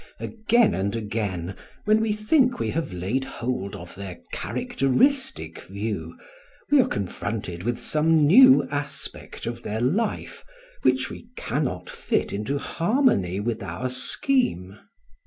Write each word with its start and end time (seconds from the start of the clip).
Again 0.19 0.73
and 0.73 0.95
again 0.95 1.55
when 1.85 2.01
we 2.01 2.11
think 2.11 2.57
we 2.57 2.71
have 2.71 2.91
laid 2.91 3.23
hold 3.23 3.75
of 3.75 3.93
their 3.93 4.17
characteristic 4.31 5.61
view 5.61 6.17
we 6.71 6.81
are 6.81 6.87
confronted 6.87 7.61
with 7.61 7.77
some 7.77 8.25
new 8.25 8.67
aspect 8.71 9.45
of 9.45 9.61
their 9.61 9.79
life 9.79 10.43
which 10.81 11.11
we 11.11 11.27
cannot 11.35 11.87
fit 11.87 12.33
into 12.33 12.57
harmony 12.57 13.39
with 13.39 13.61
our 13.61 13.89
scheme. 13.89 14.79